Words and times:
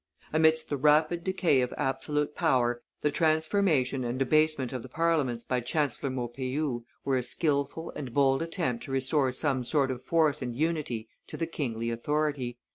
Amidst 0.33 0.69
the 0.69 0.77
rapid 0.77 1.23
decay 1.23 1.61
of 1.61 1.75
absolute 1.77 2.33
power, 2.33 2.81
the 3.01 3.11
transformation 3.11 4.03
and 4.03 4.19
abasement 4.19 4.73
of 4.73 4.81
the 4.81 4.89
Parliaments 4.89 5.43
by 5.43 5.59
Chancellor 5.59 6.09
Maupeou 6.09 6.83
were 7.05 7.17
a 7.17 7.21
skilful 7.21 7.91
and 7.95 8.11
bold 8.11 8.41
attempt 8.41 8.83
to 8.85 8.91
restore 8.91 9.31
some 9.31 9.63
sort 9.63 9.91
of 9.91 10.01
force 10.03 10.41
and 10.41 10.55
unity 10.55 11.07
to 11.27 11.37
the 11.37 11.45
kingly 11.45 11.91
authority. 11.91 12.57